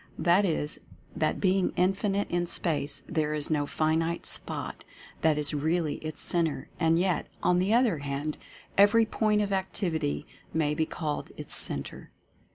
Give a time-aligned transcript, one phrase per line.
[0.17, 0.79] That is,
[1.15, 4.83] that being Infinite in Space, there is no finite spot
[5.21, 8.39] that is really its Centre, and yet, on the other hand,
[8.79, 10.25] every Point of Activity
[10.55, 12.09] may be called its Centre.